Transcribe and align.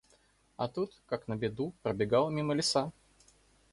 А 0.57 0.67
тут, 0.67 0.99
как 1.05 1.27
на 1.27 1.35
беду, 1.35 1.75
пробегала 1.83 2.31
мимо 2.31 2.55
лиса. 2.55 2.91